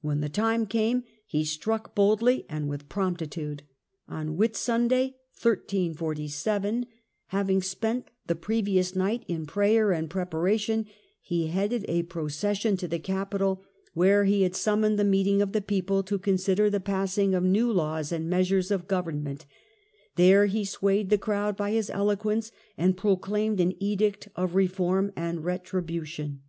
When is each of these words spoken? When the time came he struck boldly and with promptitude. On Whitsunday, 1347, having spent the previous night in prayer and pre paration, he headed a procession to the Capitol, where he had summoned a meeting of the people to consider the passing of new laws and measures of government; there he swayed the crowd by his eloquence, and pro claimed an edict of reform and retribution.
When 0.00 0.20
the 0.22 0.28
time 0.28 0.66
came 0.66 1.04
he 1.24 1.44
struck 1.44 1.94
boldly 1.94 2.46
and 2.48 2.68
with 2.68 2.88
promptitude. 2.88 3.62
On 4.08 4.36
Whitsunday, 4.36 5.14
1347, 5.40 6.86
having 7.26 7.62
spent 7.62 8.08
the 8.26 8.34
previous 8.34 8.96
night 8.96 9.24
in 9.28 9.46
prayer 9.46 9.92
and 9.92 10.10
pre 10.10 10.24
paration, 10.24 10.86
he 11.20 11.46
headed 11.46 11.84
a 11.86 12.02
procession 12.02 12.76
to 12.78 12.88
the 12.88 12.98
Capitol, 12.98 13.62
where 13.94 14.24
he 14.24 14.42
had 14.42 14.56
summoned 14.56 14.98
a 14.98 15.04
meeting 15.04 15.40
of 15.40 15.52
the 15.52 15.62
people 15.62 16.02
to 16.02 16.18
consider 16.18 16.68
the 16.68 16.80
passing 16.80 17.32
of 17.32 17.44
new 17.44 17.70
laws 17.72 18.10
and 18.10 18.28
measures 18.28 18.72
of 18.72 18.88
government; 18.88 19.46
there 20.16 20.46
he 20.46 20.64
swayed 20.64 21.08
the 21.08 21.16
crowd 21.18 21.56
by 21.56 21.70
his 21.70 21.88
eloquence, 21.88 22.50
and 22.76 22.96
pro 22.96 23.16
claimed 23.16 23.60
an 23.60 23.80
edict 23.80 24.26
of 24.34 24.56
reform 24.56 25.12
and 25.14 25.44
retribution. 25.44 26.42